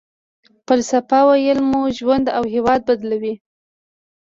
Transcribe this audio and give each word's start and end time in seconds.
فلسفه 0.67 1.19
ويل 1.29 1.59
مو 1.71 1.81
ژوند 1.97 2.25
او 2.37 2.43
هېواد 2.53 2.79
بدلوي. 2.87 3.33